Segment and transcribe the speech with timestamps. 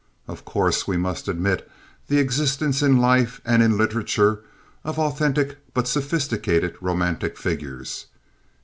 [0.27, 1.69] Of course we must admit
[2.07, 4.39] the existence in life and in literature
[4.83, 8.07] of authentic but sophisticated romantic figures.